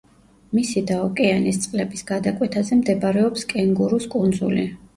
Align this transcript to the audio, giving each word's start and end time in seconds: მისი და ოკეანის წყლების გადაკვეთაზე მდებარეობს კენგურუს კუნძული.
მისი 0.59 0.81
და 0.91 0.97
ოკეანის 1.07 1.59
წყლების 1.67 2.03
გადაკვეთაზე 2.09 2.81
მდებარეობს 2.81 3.47
კენგურუს 3.55 4.13
კუნძული. 4.19 4.69